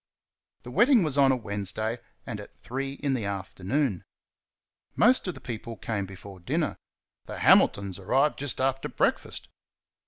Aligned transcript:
The 0.63 0.71
wedding 0.71 1.03
was 1.03 1.15
on 1.15 1.31
a 1.31 1.35
Wednesday, 1.35 1.99
and 2.25 2.39
at 2.39 2.59
three 2.59 2.93
o'clock 2.93 3.03
in 3.05 3.13
the 3.13 3.25
afternoon. 3.25 4.03
Most 4.95 5.27
of 5.27 5.35
the 5.35 5.39
people 5.39 5.77
came 5.77 6.07
before 6.07 6.39
dinner; 6.39 6.75
the 7.25 7.37
Hamiltons 7.37 7.99
arrived 7.99 8.39
just 8.39 8.59
after 8.59 8.89
breakfast. 8.89 9.47